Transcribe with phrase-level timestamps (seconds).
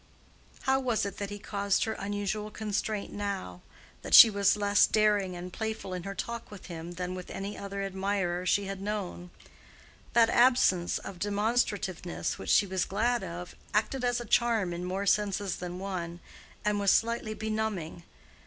[0.63, 5.53] How was it that he caused her unusual constraint now?—that she was less daring and
[5.53, 9.29] playful in her talk with him than with any other admirer she had known?
[10.13, 15.05] That absence of demonstrativeness which she was glad of, acted as a charm in more
[15.05, 16.19] senses than one,
[16.65, 18.01] and was slightly benumbing.